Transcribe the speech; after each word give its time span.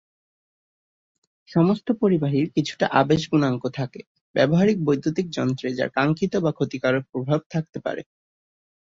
সমস্ত 1.49 1.87
পরিবাহীর 2.01 2.47
কিছুটা 2.55 2.85
আবেশ 2.93 3.21
গুণাঙ্ক 3.31 3.63
থাকে, 3.69 4.01
ব্যবহারিক 4.35 4.77
বৈদ্যুতিক 4.85 5.27
যন্ত্রে 5.29 5.67
যার 5.73 5.89
কাঙ্ক্ষিত 5.89 6.33
বা 6.37 6.51
ক্ষতিকারক 6.51 7.03
প্রভাব 7.11 7.39
থাকতে 7.49 7.77
পারে। 7.79 8.01